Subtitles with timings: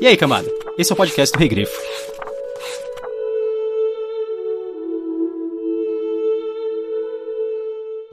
[0.00, 0.48] E aí, camada?
[0.78, 1.72] Esse é o podcast do Regrifo.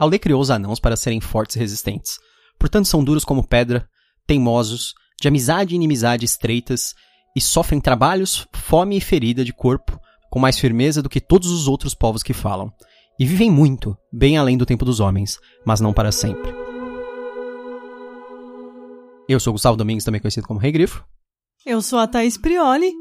[0.00, 2.18] Aulê criou os anãos para serem fortes e resistentes.
[2.58, 3.88] Portanto, são duros como pedra,
[4.26, 6.94] teimosos, de amizade e inimizade estreitas,
[7.36, 9.98] e sofrem trabalhos, fome e ferida de corpo,
[10.30, 12.72] com mais firmeza do que todos os outros povos que falam.
[13.18, 16.63] E vivem muito, bem além do tempo dos homens, mas não para sempre.
[19.26, 21.02] Eu sou Gustavo Domingues, também conhecido como Rei Grifo.
[21.64, 22.92] Eu sou a Thaís Prioli.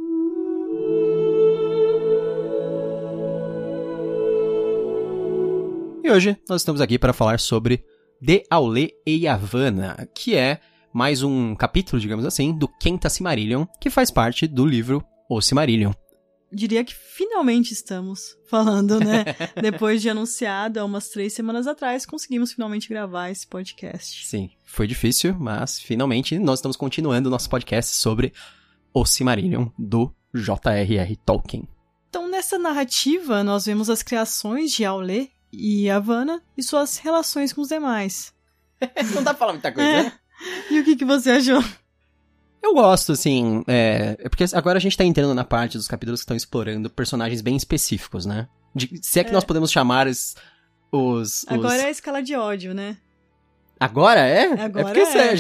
[6.02, 7.84] E hoje nós estamos aqui para falar sobre
[8.22, 10.62] De Aulê e Yavanna, que é
[10.94, 15.92] mais um capítulo, digamos assim, do Kenta Silmarillion, que faz parte do livro O Silmarillion.
[16.54, 19.26] Diria que finalmente estamos falando, né?
[19.62, 24.26] Depois de anunciado há umas três semanas atrás, conseguimos finalmente gravar esse podcast.
[24.28, 28.32] Sim, foi difícil, mas finalmente nós estamos continuando o nosso podcast sobre
[28.94, 31.16] O Silmarillion, do J.R.R.
[31.26, 31.68] Tolkien.
[32.10, 37.62] Então, nessa narrativa, nós vemos as criações de Aulê e Yavanna e suas relações com
[37.62, 38.34] os demais.
[39.16, 40.04] Não dá pra falar muita coisa, É.
[40.04, 40.14] né?
[40.70, 41.64] E o que, que você achou?
[42.64, 46.22] Eu gosto, assim, é, é porque agora a gente tá entrando na parte dos capítulos
[46.22, 48.48] que estão explorando personagens bem específicos, né?
[48.74, 49.34] De- se é que É.
[49.34, 50.36] nós podemos chamar os...
[50.92, 52.98] os, os- Agora é a escala de ódio, né?
[53.80, 54.46] Agora é?
[54.62, 55.32] Agora é porque é.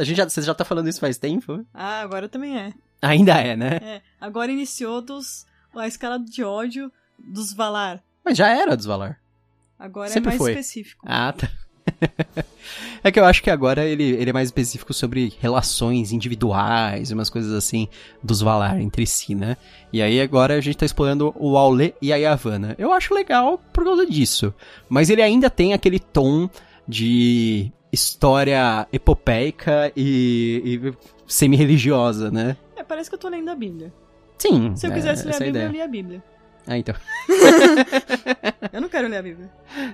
[0.00, 1.64] A gente já, você já tá falando isso faz tempo?
[1.72, 2.72] Ah, agora também é.
[3.00, 3.76] Ainda é, né?
[3.80, 8.02] É, agora iniciou dos, a escala de ódio dos Valar.
[8.24, 9.20] Mas já era dos Valar.
[9.78, 10.50] Agora Sempre é mais foi.
[10.50, 11.04] específico.
[11.08, 11.48] Ah, tá.
[13.02, 17.30] é que eu acho que agora ele, ele é mais específico sobre relações individuais, umas
[17.30, 17.88] coisas assim,
[18.22, 19.56] dos Valar entre si, né?
[19.92, 22.74] E aí agora a gente tá explorando o Aulê e a Yavanna.
[22.78, 24.52] Eu acho legal por causa disso.
[24.88, 26.48] Mas ele ainda tem aquele tom
[26.86, 30.94] de história epopeica e, e
[31.26, 32.56] semi-religiosa, né?
[32.76, 33.92] É, parece que eu tô lendo a Bíblia.
[34.38, 34.74] Sim.
[34.76, 35.68] Se eu é, quisesse ler a é Bíblia, eu ideia.
[35.68, 36.22] lia a Bíblia.
[36.68, 36.94] Ah, então.
[38.70, 39.50] Eu não quero ler a Bíblia.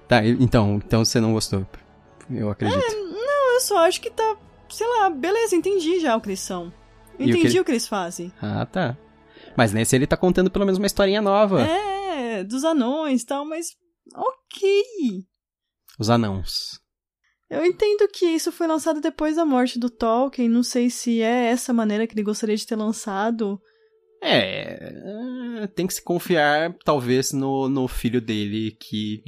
[0.09, 1.65] Tá, então, então você não gostou.
[2.31, 2.81] Eu acredito.
[3.55, 4.37] Eu só acho que tá,
[4.69, 6.73] sei lá, beleza, entendi já o que eles são.
[7.19, 8.33] E o que Entendi ele- o que eles fazem.
[8.43, 8.97] Ah, tá.
[9.57, 11.63] Mas nesse ele tá contando pelo menos uma historinha nova.
[11.63, 13.69] É, dos anões e tal, mas
[14.15, 14.83] ok.
[15.99, 16.81] Os anãos.
[17.49, 21.51] Eu entendo que isso foi lançado depois da morte do Tolkien, não sei se é
[21.51, 23.61] essa maneira que ele gostaria de ter lançado.
[24.21, 29.23] É, é, tem que se confiar, talvez, no, no filho dele que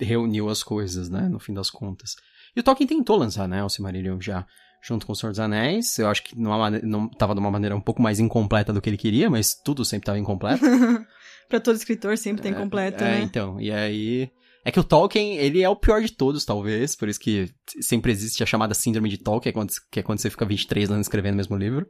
[0.00, 2.16] reuniu as coisas, né, no fim das contas.
[2.56, 4.46] E o Tolkien tentou lançar, né, o Silmarillion já,
[4.82, 5.98] junto com o Senhor dos Anéis.
[5.98, 8.88] Eu acho que numa não tava de uma maneira um pouco mais incompleta do que
[8.88, 10.64] ele queria, mas tudo sempre tava incompleto.
[11.48, 13.22] pra todo escritor sempre tem completo, é, né?
[13.22, 14.30] então, e aí...
[14.66, 17.50] É que o Tolkien, ele é o pior de todos, talvez, por isso que
[17.82, 20.46] sempre existe a chamada síndrome de Tolkien, que é quando, que é quando você fica
[20.46, 21.86] 23 anos escrevendo o mesmo livro.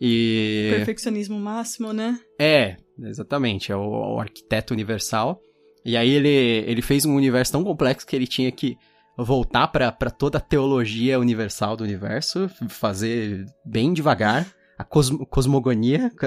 [0.00, 0.70] E...
[0.76, 2.18] Perfeccionismo máximo, né?
[2.38, 5.40] É, exatamente, é o, o arquiteto universal.
[5.84, 8.76] E aí ele, ele fez um universo tão complexo que ele tinha que
[9.16, 14.46] voltar pra pra toda a teologia universal do universo, fazer bem devagar
[14.76, 16.10] a cosmo- cosmogonia,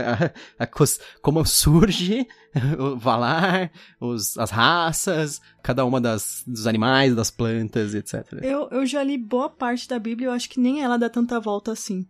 [0.58, 2.26] a, a cos- como surge
[2.80, 3.70] o Valar,
[4.00, 8.26] os, as raças, cada uma das, dos animais, das plantas, etc.
[8.42, 11.40] Eu, eu já li boa parte da Bíblia, eu acho que nem ela dá tanta
[11.42, 12.08] volta assim.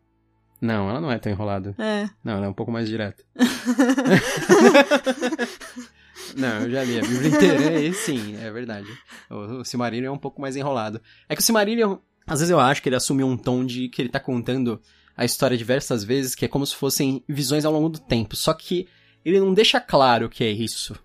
[0.62, 1.74] Não, ela não é tão enrolada.
[1.80, 2.08] É.
[2.24, 3.24] Não, ela é um pouco mais direta.
[6.36, 8.88] Não, eu já li a Bíblia inteira, e sim, é verdade.
[9.30, 11.02] O, o Silmarillion é um pouco mais enrolado.
[11.30, 14.02] É que o Silmarillion, às vezes eu acho que ele assumiu um tom de que
[14.02, 14.82] ele tá contando
[15.16, 18.36] a história diversas vezes, que é como se fossem visões ao longo do tempo.
[18.36, 18.88] Só que
[19.26, 20.96] ele não deixa claro o que é isso.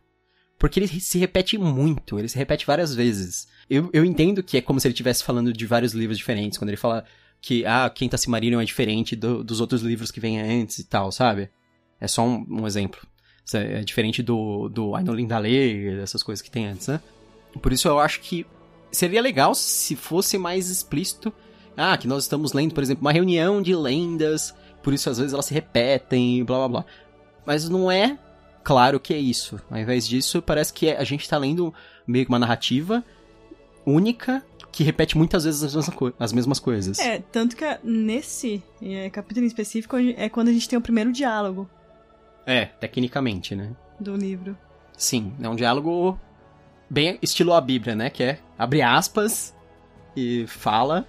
[0.59, 3.49] Porque ele se repete muito, ele se repete várias vezes.
[3.69, 6.69] Eu, eu entendo que é como se ele estivesse falando de vários livros diferentes, quando
[6.69, 7.05] ele fala
[7.41, 11.11] que, ah, Quinta Silmarillion é diferente do- dos outros livros que vêm antes e tal,
[11.11, 11.51] sabe?
[12.01, 13.01] É só um, um exemplo.
[13.55, 17.01] É é diferente do, do Ainolin Dale, dessas coisas que tem antes, né?
[17.61, 18.47] Por isso eu acho que
[18.91, 21.33] seria legal se fosse mais explícito.
[21.77, 25.33] Ah, que nós estamos lendo, por exemplo, uma reunião de lendas, por isso às vezes
[25.33, 26.85] elas se repetem, blá blá blá.
[27.47, 28.19] Mas não é
[28.63, 29.59] claro que é isso.
[29.71, 31.73] Ao invés disso, parece que a gente tá lendo
[32.07, 33.03] meio que uma narrativa
[33.85, 36.99] única que repete muitas vezes as mesmas, co- as mesmas coisas.
[36.99, 41.13] É, tanto que nesse é, capítulo em específico é quando a gente tem o primeiro
[41.13, 41.69] diálogo
[42.47, 43.75] É, tecnicamente, né?
[44.03, 44.59] do livro.
[44.97, 46.19] Sim, é um diálogo
[46.91, 48.11] bem estilo a Bíblia, né?
[48.11, 49.57] Que é abre aspas
[50.17, 51.07] e fala.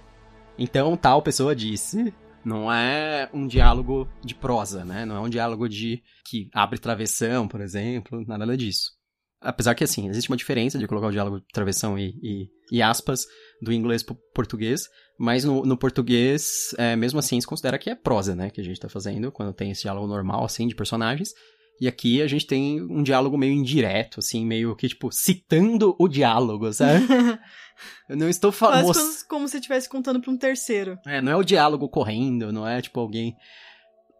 [0.58, 2.14] Então tal pessoa disse.
[2.44, 5.06] Não é um diálogo de prosa, né?
[5.06, 8.92] Não é um diálogo de que abre travessão, por exemplo, nada disso.
[9.40, 13.24] apesar que assim, existe uma diferença de colocar o diálogo travessão e, e, e aspas
[13.62, 17.94] do inglês pro português, mas no, no português, é, mesmo assim, se considera que é
[17.94, 21.32] prosa, né, que a gente tá fazendo, quando tem esse diálogo normal, assim, de personagens.
[21.80, 26.08] E aqui a gente tem um diálogo meio indireto, assim, meio que, tipo, citando o
[26.08, 27.06] diálogo, sabe?
[28.10, 28.86] Eu não estou falando.
[28.86, 30.98] Quase como, como se estivesse contando pra um terceiro.
[31.06, 33.36] É, não é o diálogo correndo, não é, tipo, alguém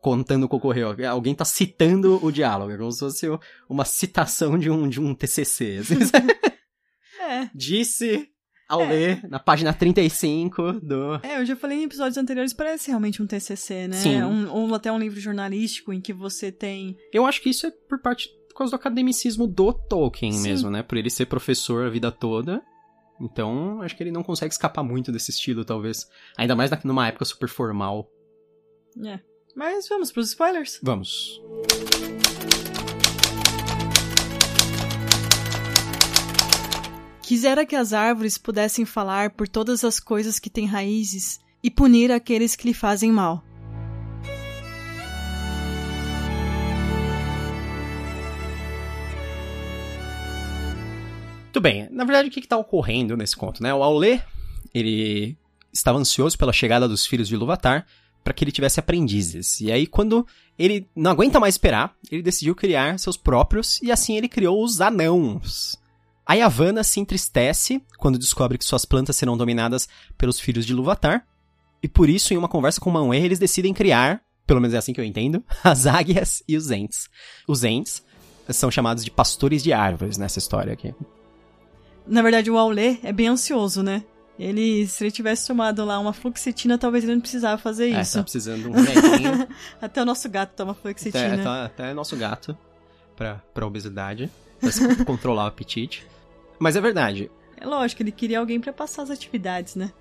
[0.00, 0.94] contando o que ocorreu.
[1.08, 2.70] Alguém tá citando o diálogo.
[2.70, 3.26] É como se fosse
[3.68, 5.78] uma citação de um, de um TCC.
[5.80, 5.96] Assim?
[7.26, 7.48] É.
[7.54, 8.33] Disse
[8.74, 8.88] ao É.
[8.88, 11.14] ler na página 35 do.
[11.22, 13.96] É, eu já falei em episódios anteriores, parece realmente um TCC, né?
[13.96, 14.22] Sim.
[14.22, 16.96] Um, ou até um livro jornalístico em que você tem...
[17.12, 20.42] Eu acho que isso é por parte por causa do academicismo do Tolkien Sim.
[20.42, 20.82] mesmo, né?
[20.82, 22.62] Por ele ser professor a vida toda.
[23.20, 26.06] Então, acho que ele não consegue escapar muito desse estilo, talvez.
[26.36, 28.08] Ainda mais numa época super formal.
[29.04, 29.18] É.
[29.56, 30.78] Mas vamos pros spoilers.
[30.82, 31.40] Vamos.
[37.24, 42.12] Quisera que as árvores pudessem falar por todas as coisas que têm raízes e punir
[42.12, 43.42] aqueles que lhe fazem mal.
[51.44, 51.88] Muito bem.
[51.90, 53.72] Na verdade, o que está ocorrendo nesse conto, né?
[53.72, 54.20] O Aulê,
[54.74, 55.34] ele
[55.72, 57.86] estava ansioso pela chegada dos filhos de Ilúvatar
[58.22, 59.62] para que ele tivesse aprendizes.
[59.62, 60.26] E aí, quando
[60.58, 64.82] ele não aguenta mais esperar, ele decidiu criar seus próprios e assim ele criou os
[64.82, 65.82] anãos.
[66.26, 71.26] A Yavanna se entristece quando descobre que suas plantas serão dominadas pelos filhos de Ilúvatar.
[71.82, 74.92] E por isso, em uma conversa com Manwë, eles decidem criar, pelo menos é assim
[74.94, 77.10] que eu entendo, as águias e os ents.
[77.46, 78.02] Os ents
[78.48, 80.94] são chamados de pastores de árvores nessa história aqui.
[82.06, 84.02] Na verdade, o Aulê é bem ansioso, né?
[84.38, 88.14] Ele, se ele tivesse tomado lá uma fluoxetina, talvez ele não precisava fazer É, isso.
[88.18, 89.46] tá precisando de um remedinho.
[89.80, 91.42] Até o nosso gato toma até, fluoxetina.
[91.42, 92.56] tá, até nosso gato
[93.14, 94.28] pra, pra obesidade,
[94.60, 94.70] pra
[95.04, 96.06] controlar o apetite.
[96.58, 99.92] Mas é verdade, É lógico, ele queria alguém pra passar as atividades, né?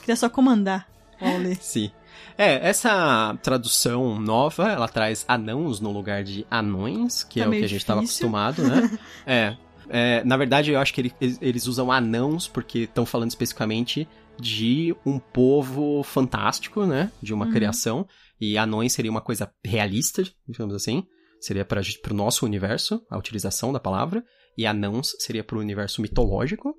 [0.00, 0.88] Queria só comandar
[1.20, 1.54] o Aulê.
[1.60, 1.90] sim.
[2.36, 7.52] É, essa tradução nova, ela traz anãos no lugar de anões, que Tá é o
[7.52, 8.90] que a gente estava acostumado, né?
[9.26, 9.56] é,
[9.88, 14.08] é, na verdade, eu acho que ele- eles, eles usam anãos porque estão falando especificamente
[14.40, 17.10] de um povo fantástico, né?
[17.22, 17.52] De uma Uhum.
[17.52, 18.06] criação.
[18.40, 21.04] E anões seria uma coisa realista, digamos assim.
[21.40, 21.80] Seria para
[22.10, 24.24] o nosso universo, a utilização da palavra.
[24.56, 26.74] E anãos seria para o universo mitológico.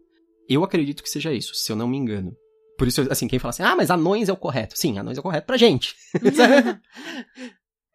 [0.50, 2.36] Eu acredito que seja isso, se eu não me engano.
[2.78, 4.78] Por isso, assim, quem fala assim, ah, mas anões é o correto.
[4.78, 5.96] Sim, anões é o correto pra gente.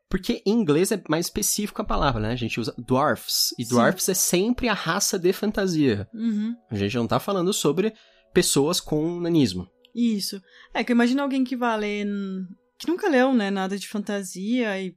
[0.08, 2.32] Porque em inglês é mais específico a palavra, né?
[2.32, 3.52] A gente usa dwarfs.
[3.58, 3.70] E Sim.
[3.70, 6.08] dwarfs é sempre a raça de fantasia.
[6.14, 6.54] Uhum.
[6.70, 7.92] A gente não tá falando sobre
[8.32, 9.66] pessoas com nanismo.
[9.94, 10.40] Isso.
[10.72, 12.06] É que imagina alguém que vai ler.
[12.78, 13.50] que nunca leu, né?
[13.50, 14.94] Nada de fantasia e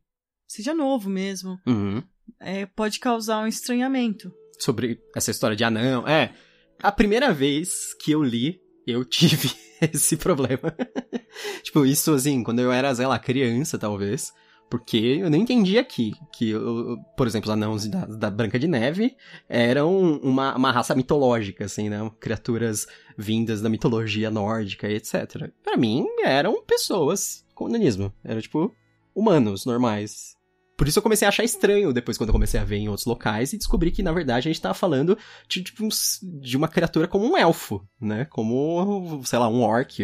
[0.48, 1.60] seja novo mesmo.
[1.68, 2.02] Uhum.
[2.40, 4.32] É, pode causar um estranhamento.
[4.60, 6.08] Sobre essa história de anão.
[6.08, 6.34] É,
[6.82, 9.52] a primeira vez que eu li, eu tive
[9.94, 10.76] esse problema.
[11.64, 14.34] tipo, isso assim, quando eu era, sei lá, criança, talvez.
[14.70, 18.68] Porque eu não entendia aqui que, eu- por exemplo, os anãos da, da Branca de
[18.68, 19.16] Neve
[19.48, 22.00] eram uma, uma raça mitológica, assim, né?
[22.20, 22.86] Criaturas
[23.18, 25.50] vindas da mitologia nórdica e etc.
[25.64, 28.12] Pra mim, eram pessoas com nanismo.
[28.26, 28.76] Eram, tipo,
[29.16, 30.36] humanos, normais.
[30.78, 33.08] Por isso eu comecei a achar estranho depois quando eu comecei a ver em outros
[33.08, 36.68] locais e descobri que, na verdade, a gente tava falando de, tipo, uns- de uma
[36.68, 38.26] criatura como um elfo, né?
[38.26, 39.98] Como, sei lá, um orc,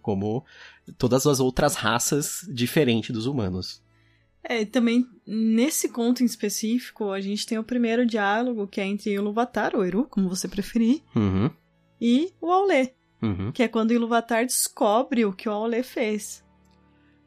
[0.00, 0.42] como
[0.96, 3.82] todas as outras raças diferentes dos humanos.
[4.42, 9.12] É, também nesse conto em específico, a gente tem o primeiro diálogo que é entre
[9.12, 11.50] Iluvatar, ou Eru, como você preferir, Uhum,
[12.00, 13.52] e o Aulê, uhum.
[13.52, 16.42] que é quando o Iluvatar descobre o que o Aulê fez.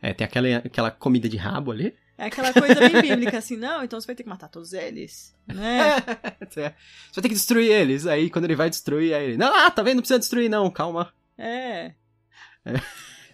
[0.02, 1.94] É, tem aquela, aquela comida de rabo ali.
[2.18, 5.36] É aquela coisa bem bíblica, assim, não, então você vai ter que matar todos eles,
[5.48, 5.98] né?
[6.50, 8.08] Você vai ter que destruir eles.
[8.08, 9.38] Aí quando ele vai destruir, aí ele.
[9.38, 9.96] Não, ah, tá vendo?
[9.98, 11.14] Não precisa destruir, não, calma.
[11.38, 11.92] É.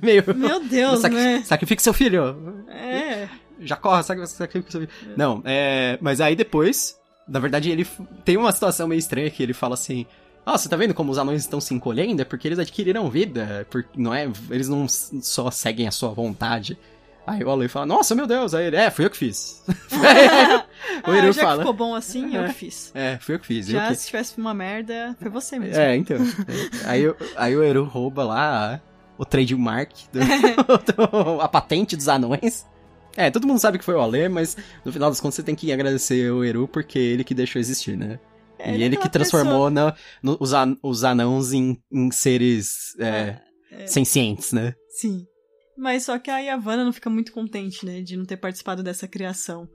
[0.02, 0.24] Meio.
[0.36, 1.44] Meu Deus, Sacri- né?
[1.46, 2.66] Sacrifique seu filho.
[2.68, 3.30] É.
[3.62, 5.14] Já corre, sacri- sacrifique seu filho.
[5.16, 5.98] Não, é.
[6.02, 7.88] Mas aí depois, na verdade, ele
[8.26, 10.06] tem uma situação meio estranha que ele fala assim.
[10.46, 12.22] Ah, você tá vendo como os anões estão se encolhendo?
[12.22, 13.66] É porque eles adquiriram vida.
[13.70, 14.30] Porque não é.
[14.50, 16.78] Eles não só seguem a sua vontade.
[17.26, 18.54] Aí o Alan fala, nossa, meu Deus.
[18.54, 19.64] Aí ele, é, fui eu que fiz.
[21.08, 21.60] o ah, Eru já fala.
[21.60, 22.48] ficou bom assim, eu É.
[22.50, 22.92] que fiz.
[22.94, 23.68] É, fui eu que fiz.
[23.68, 23.96] Já que...
[23.96, 25.82] se tivesse uma merda, foi você mesmo.
[25.82, 26.18] É, então.
[26.18, 26.22] É,
[26.90, 28.82] aí, o- aí o Eru rouba lá
[29.18, 32.66] o trademark, do, do- a patente dos anões.
[33.16, 35.54] É, todo mundo sabe que foi o Alê, mas no final das contas você tem
[35.56, 38.20] que agradecer o Eru porque ele que deixou existir, né?
[38.58, 42.10] É, e ele é ele que transformou na- no- os, an- os anãos em, em
[42.12, 43.36] seres é,
[43.72, 43.88] É.
[43.88, 44.74] sencientes, né?
[44.90, 45.26] Sim.
[45.78, 49.08] Mas só que a Yavanna não fica muito contente, né, de não ter participado dessa
[49.08, 49.68] criação.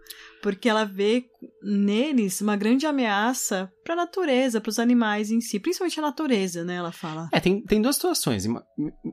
[0.42, 1.24] Porque ela vê
[1.62, 6.64] neles uma grande ameaça para a natureza, para os animais em si, principalmente a natureza,
[6.64, 7.28] né, ela fala.
[7.32, 8.46] É, tem, tem duas situações.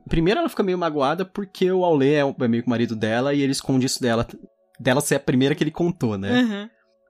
[0.08, 3.34] Primeiro, ela fica meio magoada porque o Aulê é, é meio que o marido dela
[3.34, 4.26] e ele esconde isso dela,
[4.78, 6.42] dela ser a primeira que ele contou, né?
[6.42, 6.68] Uhum.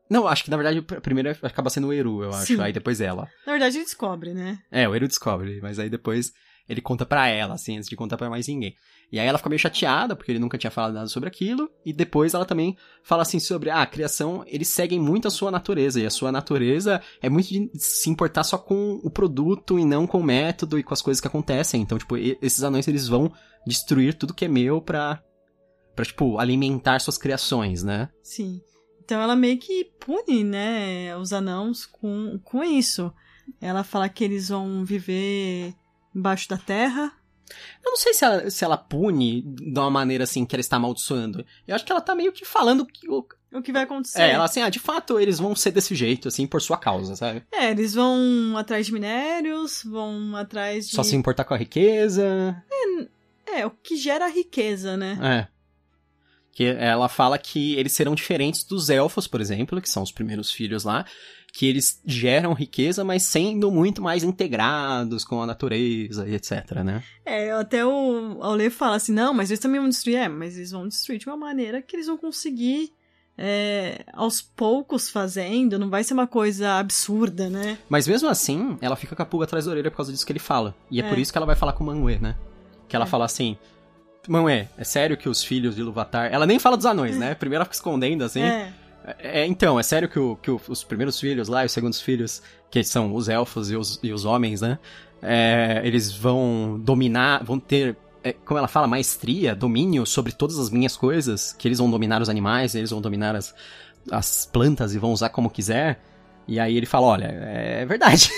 [0.08, 2.54] Não, acho que na verdade a primeira acaba sendo o Eru, eu acho.
[2.54, 2.60] Sim.
[2.60, 3.28] Aí depois ela.
[3.44, 4.58] Na verdade ele descobre, né?
[4.70, 6.32] É, o Eru descobre, mas aí depois
[6.68, 8.74] ele conta pra ela, assim, antes de contar pra mais ninguém.
[9.10, 11.70] E aí ela fica meio chateada, porque ele nunca tinha falado nada sobre aquilo.
[11.84, 15.50] E depois ela também fala assim sobre ah, a criação, eles seguem muito a sua
[15.50, 16.00] natureza.
[16.00, 20.06] E a sua natureza é muito de se importar só com o produto e não
[20.06, 21.82] com o método e com as coisas que acontecem.
[21.82, 23.32] Então, tipo, esses anões eles vão
[23.64, 25.22] destruir tudo que é meu pra,
[25.94, 28.08] pra tipo, alimentar suas criações, né?
[28.22, 28.60] Sim.
[29.04, 33.12] Então ela meio que pune, né, os anãos com, com isso.
[33.60, 35.72] Ela fala que eles vão viver
[36.16, 37.12] embaixo da terra.
[37.84, 40.76] Eu não sei se ela, se ela pune de uma maneira assim que ela está
[40.76, 41.44] amaldiçoando.
[41.66, 44.20] Eu acho que ela tá meio que falando que o, o que vai acontecer.
[44.22, 47.14] É, ela assim, ah, de fato eles vão ser desse jeito, assim, por sua causa,
[47.14, 47.44] sabe?
[47.52, 50.96] É, eles vão atrás de minérios, vão atrás de.
[50.96, 52.62] Só se importar com a riqueza.
[53.46, 55.18] É, é o que gera riqueza, né?
[55.22, 55.56] É.
[56.52, 60.50] Que ela fala que eles serão diferentes dos elfos, por exemplo, que são os primeiros
[60.50, 61.04] filhos lá,
[61.56, 67.02] que eles geram riqueza, mas sendo muito mais integrados com a natureza e etc, né?
[67.24, 70.16] É, até o Aule fala assim, não, mas eles também vão destruir.
[70.16, 72.92] É, mas eles vão destruir de uma maneira que eles vão conseguir
[73.38, 77.78] é, aos poucos fazendo, não vai ser uma coisa absurda, né?
[77.88, 80.32] Mas mesmo assim, ela fica com a pulga atrás da orelha por causa disso que
[80.32, 80.74] ele fala.
[80.90, 81.08] E é, é.
[81.08, 82.36] por isso que ela vai falar com o Manwë, né?
[82.86, 83.08] Que ela é.
[83.08, 83.56] fala assim,
[84.50, 86.30] é, é sério que os filhos de Luvatar.
[86.30, 87.34] Ela nem fala dos anões, né?
[87.34, 88.42] Primeiro ela fica escondendo, assim.
[88.42, 88.74] É.
[89.18, 92.00] É, então, é sério que, o, que o, os primeiros filhos lá e os segundos
[92.00, 94.78] filhos, que são os elfos e os, e os homens, né?
[95.22, 100.70] É, eles vão dominar, vão ter, é, como ela fala, maestria, domínio sobre todas as
[100.70, 103.54] minhas coisas, que eles vão dominar os animais, eles vão dominar as,
[104.10, 106.02] as plantas e vão usar como quiser.
[106.48, 108.28] E aí ele fala, olha, é verdade.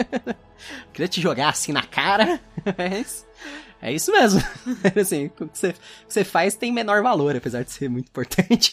[0.92, 2.40] Queria te jogar assim na cara,
[2.78, 3.26] mas
[3.82, 4.42] é isso mesmo.
[4.98, 8.08] assim, o que você, o que você faz tem menor valor, apesar de ser muito
[8.08, 8.72] importante.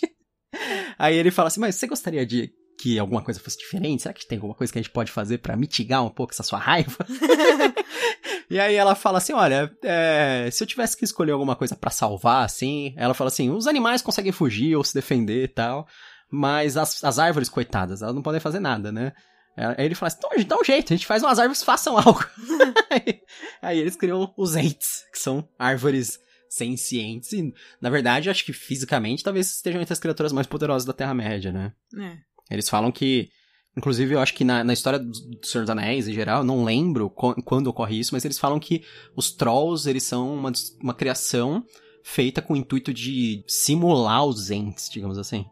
[0.97, 4.01] Aí ele fala assim, mas você gostaria de que alguma coisa fosse diferente?
[4.01, 6.43] Será que tem alguma coisa que a gente pode fazer para mitigar um pouco essa
[6.43, 7.05] sua raiva?
[8.49, 11.91] e aí ela fala assim, olha, é, se eu tivesse que escolher alguma coisa para
[11.91, 15.87] salvar, assim, ela fala assim, os animais conseguem fugir ou se defender e tal,
[16.31, 19.13] mas as, as árvores, coitadas, elas não podem fazer nada, né?
[19.55, 22.25] Aí ele fala assim, então, dá um jeito, a gente faz umas árvores façam algo.
[22.89, 23.21] aí,
[23.61, 26.17] aí, eles criam os Ents, que são árvores
[26.51, 27.31] sencientes.
[27.31, 31.51] E, na verdade, acho que fisicamente talvez estejam entre as criaturas mais poderosas da Terra-média,
[31.51, 31.73] né?
[31.97, 32.17] É.
[32.53, 33.29] Eles falam que.
[33.75, 37.09] Inclusive, eu acho que na, na história do Senhor dos Anéis, em geral, não lembro
[37.09, 38.83] quando ocorre isso, mas eles falam que
[39.15, 40.51] os Trolls, eles são uma,
[40.83, 41.65] uma criação
[42.03, 45.45] feita com o intuito de simular os Ents, digamos assim.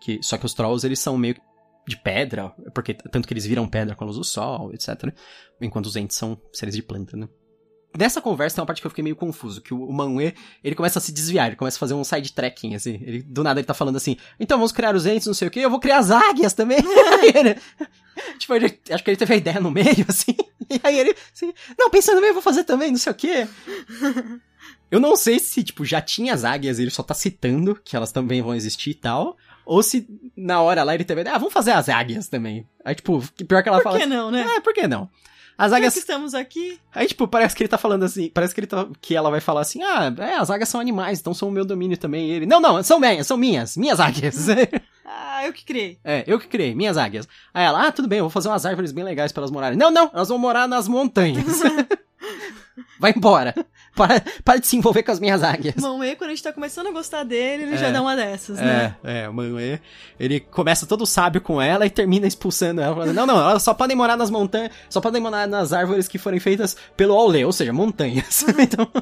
[0.00, 1.36] Que, só que os Trolls, eles são meio
[1.86, 5.12] de pedra, porque tanto que eles viram pedra com a luz do sol, etc.
[5.60, 7.28] Enquanto os entes são seres de planta, né?
[7.98, 11.00] Nessa conversa tem uma parte que eu fiquei meio confuso, que o Manwë, ele começa
[11.00, 13.66] a se desviar, ele começa a fazer um side tracking, assim, ele, do nada ele
[13.66, 15.98] tá falando assim, então vamos criar os entes, não sei o que, eu vou criar
[15.98, 16.78] as águias também.
[18.38, 20.36] tipo, ele, acho que ele teve a ideia no meio, assim,
[20.70, 23.48] e aí ele, assim, não, pensando bem, eu vou fazer também, não sei o que.
[24.90, 28.10] Eu não sei se, tipo, já tinha as águias, ele só tá citando que elas
[28.10, 29.36] também vão existir e tal,
[29.66, 32.66] ou se na hora lá ele teve, ah, vamos fazer as águias também.
[32.82, 33.98] Aí, tipo, pior que ela por fala.
[33.98, 34.46] Por que não, né?
[34.56, 35.10] É, por que não?
[35.58, 35.92] As águias.
[35.92, 36.78] que estamos aqui.
[36.94, 38.30] Aí, tipo, parece que ele tá falando assim.
[38.30, 38.86] Parece que ele tá.
[39.00, 41.64] Que ela vai falar assim: ah, é, as águias são animais, então são o meu
[41.64, 42.28] domínio também.
[42.28, 42.46] E ele.
[42.46, 44.46] Não, não, são minhas, são minhas, minhas águias.
[45.04, 45.98] ah, eu que criei.
[46.04, 47.26] É, eu que criei, minhas águias.
[47.52, 49.76] Aí ela, ah, tudo bem, eu vou fazer umas árvores bem legais para elas morarem.
[49.76, 51.44] Não, não, elas vão morar nas montanhas.
[52.98, 53.54] vai embora.
[53.98, 55.74] Para, para de se envolver com as minhas águias.
[55.74, 58.58] Manwë, quando a gente tá começando a gostar dele, ele é, já dá uma dessas,
[58.58, 58.94] né?
[59.02, 59.80] É, é, o Manwë,
[60.20, 63.74] ele começa todo sábio com ela e termina expulsando ela, falando, não, não, elas só
[63.74, 67.52] podem morar nas montanhas, só podem morar nas árvores que forem feitas pelo Aulê, ou
[67.52, 68.44] seja, montanhas.
[68.58, 68.88] então...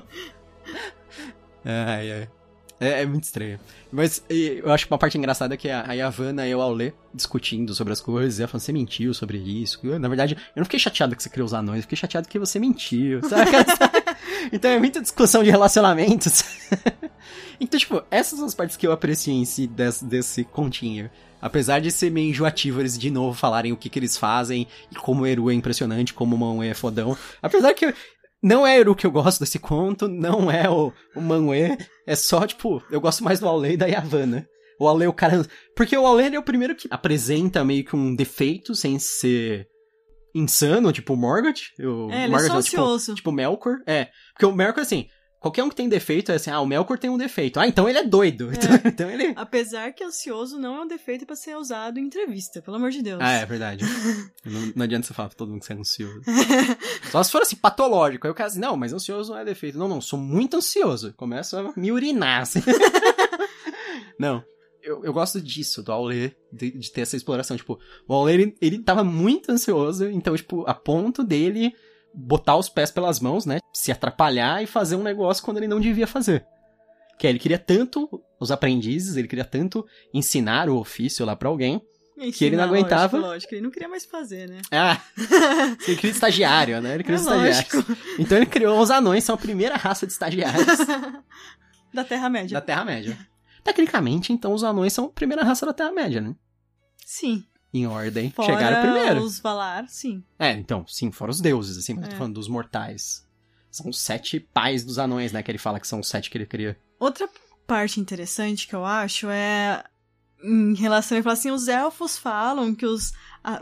[1.69, 2.29] Ai, ai.
[2.78, 3.59] É, é, muito estranho.
[3.90, 6.92] Mas eu acho que uma parte engraçada é que a, a Yavanna e o Aulê
[7.14, 9.80] discutindo sobre as coisas, e ela falando, você mentiu sobre isso.
[9.83, 12.28] Eu, na verdade, eu não fiquei chateado que você criou os anões, eu fiquei chateado
[12.28, 13.21] que você mentiu,
[14.52, 16.45] então é muita discussão de relacionamentos.
[17.59, 21.11] então, tipo, essas são as partes que eu aprecio em si desse, desse continho.
[21.40, 24.95] Apesar de ser meio enjoativo eles de novo falarem o que, que eles fazem e
[24.95, 27.16] como o Eru é impressionante, como o Mão é fodão.
[27.42, 27.95] Apesar que
[28.47, 31.55] não é o que eu gosto desse conto, não é o, o
[32.07, 34.49] é só, tipo, eu gosto mais do Aulê e da Yavanna.
[34.79, 35.45] O Aulê, o cara...
[35.75, 39.67] Porque o Aulê, é o primeiro que apresenta meio que um defeito sem ser
[40.33, 41.73] insano, tipo o Morgoth.
[41.81, 43.79] O é, ele Morgoth é só tipo, tipo Melkor.
[43.85, 46.99] É, porque o Melkor, assim, Qualquer um que tem defeito é assim, ah, o Melkor
[46.99, 47.61] tem um defeito.
[47.61, 48.50] Ah, então ele é doido.
[48.57, 49.33] Então, então ele...
[49.37, 53.02] Apesar que ansioso não é um defeito pra ser usado em entrevista, pelo amor de
[53.02, 53.21] Deus.
[53.21, 53.85] Ah, é verdade.
[54.45, 56.23] não, não adianta você falar pra todo mundo que você é ansioso.
[57.12, 58.26] Só se for assim, patológico.
[58.26, 59.78] Aí o cara assim, não, mas ansioso não é defeito.
[59.78, 61.12] Não, não, sou muito ansioso.
[61.14, 62.62] Começa a me urinar, assim.
[64.19, 64.43] não.
[64.83, 67.57] Eu, eu gosto disso, do Aulê, de, de ter essa exploração.
[67.57, 67.78] Tipo,
[68.09, 71.75] o Aulê, ele, ele tava muito ansioso, então, tipo, a ponto dele
[72.16, 73.58] botar os pés pelas mãos, né?
[73.73, 76.46] Se atrapalhar e fazer um negócio quando ele não devia fazer.
[77.18, 81.49] Que é, ele queria tanto os aprendizes, ele queria tanto ensinar o ofício lá pra
[81.49, 81.80] alguém,
[82.35, 83.16] que ele não aguentava.
[83.16, 84.61] Lógico, lógico, ele não queria mais fazer, né?
[84.73, 85.00] Ah,
[85.87, 86.94] ele queria estagiário, né?
[86.94, 87.96] Ele queria É estagiário.
[88.18, 90.78] Então ele criou os anões, são a primeira raça de estagiários
[91.92, 92.54] da Terra-média.
[92.54, 93.18] da Terra-média.
[93.62, 96.35] Tecnicamente, então, os anões são a primeira raça da Terra-média, né?
[97.04, 97.44] Sim.
[97.76, 98.30] Em ordem.
[98.30, 99.21] Fora Chegaram primeiro.
[99.23, 100.23] os Valar, sim.
[100.38, 102.18] É, então, sim, fora os deuses, assim, mas tô É.
[102.18, 103.26] falando dos mortais.
[103.71, 105.42] São os sete pais dos anões, né?
[105.42, 106.78] Que ele fala que são os sete que ele cria.
[106.99, 107.28] Outra
[107.66, 109.85] parte interessante que eu acho é
[110.42, 113.12] em relação a falar assim, os elfos falam que os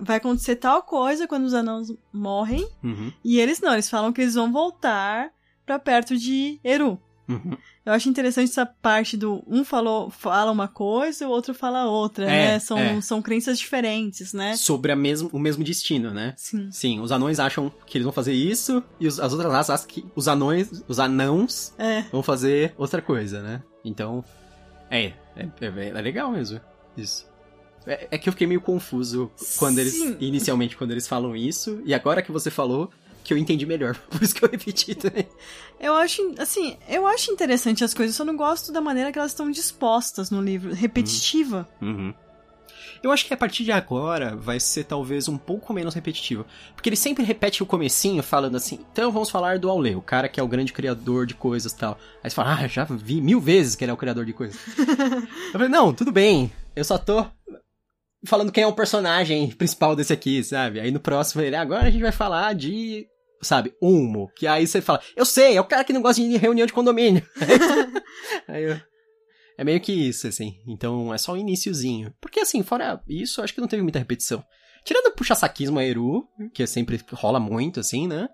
[0.03, 4.21] vai acontecer tal coisa quando os anãos morrem, Uhum, e eles não, eles falam que
[4.23, 5.31] eles vão voltar
[5.67, 7.01] pra perto de Eru.
[7.29, 7.57] uhum.
[7.85, 11.85] Eu acho interessante essa parte do um falou fala uma coisa e o outro fala
[11.85, 12.59] outra, É, né?
[12.59, 13.01] São, é.
[13.03, 14.57] são crenças diferentes, né?
[14.57, 16.33] Sobre a mesmo, o mesmo destino, né?
[16.37, 16.71] Sim.
[16.71, 19.87] Sim, os anões acham que eles vão fazer isso, e os- as outras raças acham
[19.89, 22.03] que os anões, os anãos, É.
[22.11, 23.63] vão fazer outra coisa, né?
[23.85, 24.25] Então,
[24.91, 26.59] é, é, é- é legal mesmo,
[26.97, 27.27] isso.
[27.87, 30.17] É, é que eu fiquei meio confuso quando eles, Sim.
[30.21, 32.91] inicialmente, quando eles falam isso, e agora que você falou,
[33.25, 35.27] que eu entendi melhor, por isso que eu repeti também.
[35.81, 39.33] Eu acho, assim, eu acho interessante as coisas, só não gosto da maneira que elas
[39.33, 41.67] estão dispostas no livro, repetitiva.
[41.81, 42.15] Uhum.
[43.03, 46.47] Eu acho que a partir de agora vai ser talvez um pouco menos repetitivo.
[46.75, 50.27] Porque ele sempre repete o comecinho falando assim, então vamos falar do Aule, o cara
[50.27, 51.99] que é o grande criador de coisas e tal.
[52.23, 54.59] Aí você fala, ah, já vi mil vezes que ele é o criador de coisas.
[54.79, 57.27] eu falei, não, tudo bem, eu só tô
[58.25, 60.81] falando quem é o personagem principal desse aqui, sabe?
[60.81, 63.07] Aí no próximo ele, agora a gente vai falar de,
[63.45, 64.31] sabe, Ulmo.
[64.37, 66.73] Que aí você fala, eu sei, é o cara que não gosta de reunião de
[66.73, 67.23] condomínio.
[68.49, 68.81] aí eu...
[69.57, 70.61] É meio que isso, assim.
[70.67, 72.13] Então é só o iniciozinho.
[72.21, 74.45] Porque, assim, fora isso, acho que não teve muita repetição.
[74.85, 78.29] Tirando o puxa-saquismo a Eru, que sempre rola muito, assim, né?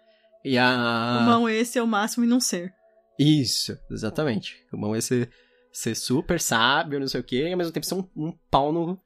[0.44, 1.18] E a.
[1.20, 2.72] O mão esse é o máximo e não ser.
[3.18, 4.56] Isso, exatamente.
[4.72, 5.30] O mão ser,
[5.72, 8.72] ser super sábio, não sei o quê, e ao mesmo tempo ser um, um pau
[8.72, 8.98] no.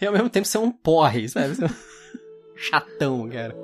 [0.00, 1.54] e ao mesmo tempo ser um porre, sabe?
[2.70, 3.54] Chatão, cara.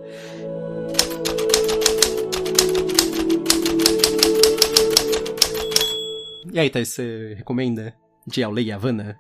[6.52, 9.18] E aí, Thaís, você recomenda de Aulei Havana?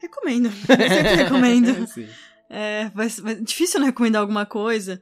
[0.00, 0.50] Recomendo.
[0.66, 1.86] Sempre recomendo.
[1.86, 2.08] Sim.
[2.50, 5.00] É, vai, vai, difícil não recomendar alguma coisa.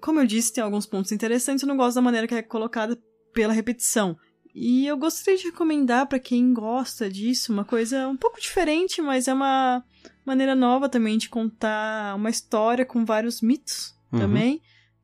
[0.00, 2.98] Como eu disse, tem alguns pontos interessantes, eu não gosto da maneira que é colocada
[3.32, 4.16] pela repetição.
[4.54, 9.28] E eu gostaria de recomendar pra quem gosta disso uma coisa um pouco diferente, mas
[9.28, 9.84] é uma
[10.28, 14.20] maneira nova também de contar uma história com vários mitos Uhum.
[14.20, 14.62] também,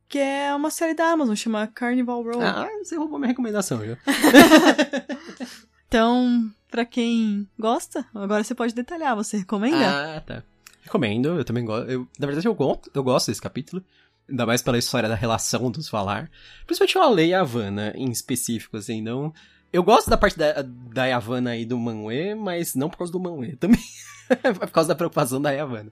[0.08, 2.40] que é uma série da Amazon, chama Carnival Row.
[2.40, 3.96] Ah, você roubou minha recomendação já.
[5.86, 10.16] Então, pra quem gosta, agora você pode detalhar, você recomenda?
[10.16, 10.42] Ah, tá.
[10.82, 11.88] Recomendo, eu também gosto.
[11.88, 13.80] Eu, na verdade, eu, go eu gosto desse capítulo.
[14.28, 16.28] Ainda mais pela história da relação dos Valar.
[16.66, 19.32] Principalmente o Alei e a Havana, em específico, assim, não...
[19.74, 23.18] Eu gosto da parte da, da Yavanna e do Manwë, mas não por causa do
[23.18, 23.80] Manwë também.
[24.60, 25.90] por causa da preocupação da Yavanna.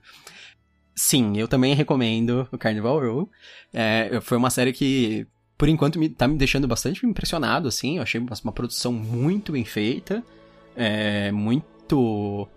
[0.95, 3.29] Sim, eu também recomendo o Carnival Row.
[3.73, 7.97] É, foi uma série que, por enquanto, me, tá me deixando bastante impressionado, assim.
[7.97, 10.23] Eu achei uma, uma produção muito bem feita.
[10.77, 12.47] É, muito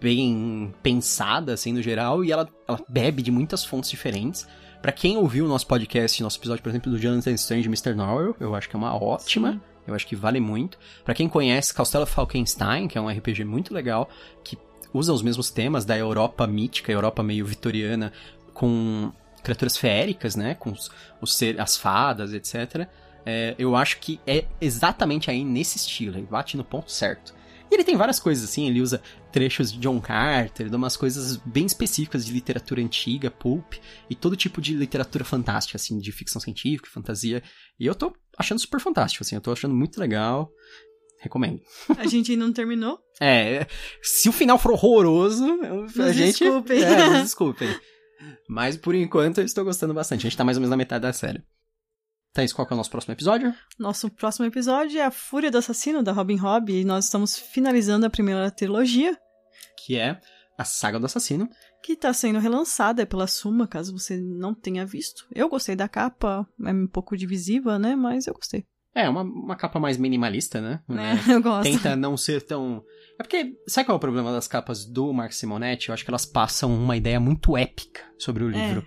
[0.00, 2.24] bem pensada, assim, no geral.
[2.24, 4.44] E ela, ela bebe de muitas fontes diferentes.
[4.82, 7.94] Pra quem ouviu o nosso podcast, nosso episódio, por exemplo, do Jonathan Strange e Mr.
[7.94, 9.52] Norrell, eu acho que é uma ótima.
[9.52, 9.73] Sim.
[9.86, 10.78] Eu acho que vale muito.
[11.04, 14.08] Pra quem conhece Castelo Falkenstein, que é um RPG muito legal,
[14.42, 14.58] que
[14.92, 18.12] usa os mesmos temas da Europa mítica, Europa meio vitoriana,
[18.52, 20.54] com criaturas feéricas, né?
[20.54, 22.88] Com os, os ser, as fadas, etc.
[23.26, 27.34] É, eu acho que é exatamente aí nesse estilo, ele bate no ponto certo.
[27.70, 31.36] E ele tem várias coisas assim, ele usa trechos de John Carter, de umas coisas
[31.38, 33.74] bem específicas de literatura antiga, pulp,
[34.08, 37.42] e todo tipo de literatura fantástica, assim, de ficção científica, fantasia.
[37.80, 40.50] E eu tô achando super fantástico, assim, eu tô achando muito legal.
[41.20, 41.60] Recomendo.
[41.96, 42.98] A gente ainda não terminou.
[43.20, 43.66] É,
[44.02, 46.38] se o final for horroroso, eu- a Nos gente.
[46.40, 46.82] desculpem.
[46.82, 47.80] É, nos desculpem.
[48.48, 50.20] Mas por enquanto eu estou gostando bastante.
[50.20, 51.42] A gente tá mais ou menos na metade da série.
[52.34, 53.54] Thaís, qual que é o nosso próximo episódio?
[53.78, 58.04] Nosso próximo episódio é A Fúria do Assassino, da Robin Hobb, e nós estamos finalizando
[58.06, 59.16] a primeira trilogia.
[59.86, 60.20] Que é
[60.58, 61.48] a saga do assassino.
[61.84, 65.26] Que tá sendo relançada pela Suma, caso você não tenha visto.
[65.30, 67.94] Eu gostei da capa, é um pouco divisiva, né?
[67.94, 68.64] Mas eu gostei.
[68.94, 70.80] É, uma, uma capa mais minimalista, né?
[70.88, 71.22] Né?
[71.28, 71.70] Eu gosto.
[71.70, 72.82] Tenta não ser tão.
[73.18, 75.90] É porque, sabe qual é o problema das capas do Mark Simonetti?
[75.90, 78.82] Eu acho que elas passam uma ideia muito épica sobre o livro.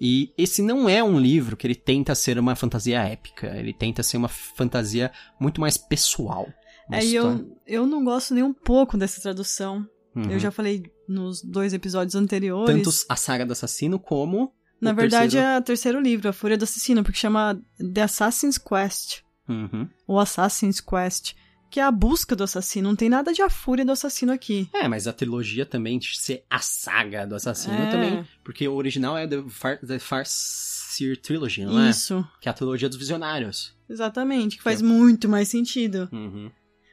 [0.00, 3.48] E esse não é um livro que ele tenta ser uma fantasia épica.
[3.58, 6.48] Ele tenta ser uma fantasia muito mais pessoal.
[6.90, 9.86] É, e eu, eu não gosto nem um pouco dessa tradução.
[10.26, 10.30] Uhum.
[10.32, 12.74] Eu já falei nos dois episódios anteriores.
[12.84, 14.52] Tanto a saga do assassino como.
[14.80, 15.46] Na verdade, terceiro.
[15.46, 17.60] é o terceiro livro, A Fúria do Assassino, porque chama
[17.92, 19.22] The Assassin's Quest.
[19.48, 19.88] Uhum.
[20.06, 21.34] Ou Assassin's Quest.
[21.70, 22.88] Que é a busca do assassino.
[22.88, 24.70] Não tem nada de A Fúria do Assassino aqui.
[24.72, 27.90] É, mas a trilogia também de ser a saga do assassino É.
[27.90, 28.26] também.
[28.42, 31.90] Porque o original é The, Far The Farseer Trilogy, não é?
[31.90, 32.26] Isso.
[32.40, 33.76] Que é a trilogia dos visionários.
[33.88, 36.08] Exatamente, que faz muito mais sentido.
[36.12, 36.50] Uhum.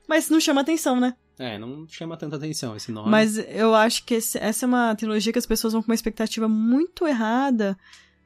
[0.09, 1.15] Mas não chama atenção, né?
[1.38, 3.10] É, não chama tanta atenção esse nome.
[3.10, 5.95] Mas eu acho que esse- essa é uma trilogia que as pessoas vão com uma
[5.95, 7.78] expectativa muito errada.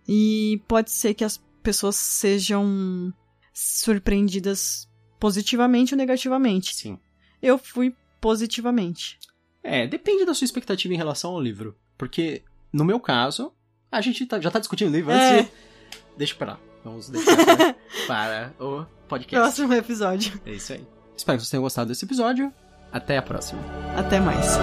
[0.08, 3.14] E pode ser que as pessoas sejam
[3.54, 4.88] surpreendidas
[5.20, 6.76] positivamente ou negativamente.
[6.76, 6.98] Sim.
[7.42, 9.18] Eu fui positivamente.
[9.64, 11.76] É, depende da sua expectativa em relação ao livro.
[11.98, 13.52] Porque, no meu caso,
[13.92, 15.40] a gente tá- já tá discutindo o livro É.
[15.40, 15.58] antes de...
[16.18, 16.60] Deixa pra lá.
[16.84, 17.36] Vamos deixar
[18.08, 19.36] para o podcast.
[19.58, 20.40] Próximo episódio.
[20.46, 20.86] É isso aí.
[21.16, 22.54] Espero que vocês tenham gostado desse episódio.
[22.92, 23.62] Até a próxima.
[23.96, 24.58] Até mais.